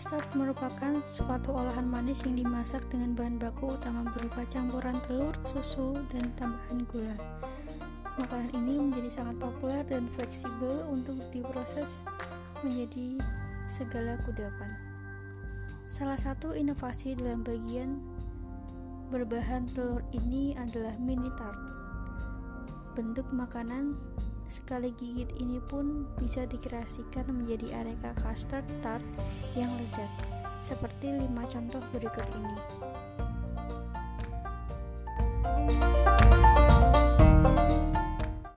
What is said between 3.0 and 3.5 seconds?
bahan